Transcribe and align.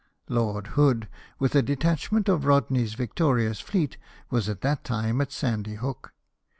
Lord 0.29 0.65
Hood, 0.73 1.07
Avith 1.39 1.53
a 1.53 1.61
detachment 1.61 2.27
of 2.27 2.45
Rodney's 2.45 2.95
victorious 2.95 3.59
fleet, 3.59 3.97
was 4.31 4.49
at 4.49 4.61
that 4.61 4.83
time 4.83 5.21
at 5.21 5.31
Sandy 5.31 5.75
Hook. 5.75 6.11